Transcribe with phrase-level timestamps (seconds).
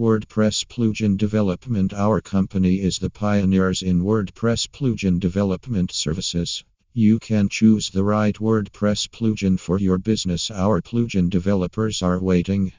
[0.00, 6.64] WordPress plugin development Our company is the pioneers in WordPress plugin development services.
[6.94, 10.50] You can choose the right WordPress plugin for your business.
[10.50, 12.72] Our plugin developers are waiting.